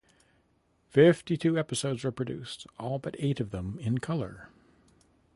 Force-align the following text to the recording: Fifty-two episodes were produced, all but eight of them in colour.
Fifty-two 0.89 1.59
episodes 1.59 2.03
were 2.03 2.11
produced, 2.11 2.65
all 2.79 2.97
but 2.97 3.15
eight 3.19 3.39
of 3.39 3.51
them 3.51 3.77
in 3.79 3.99
colour. 3.99 4.49